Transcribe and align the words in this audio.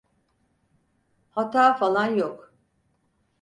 Hata 1.29 1.73
falan 1.77 2.17
yok. 2.17 2.53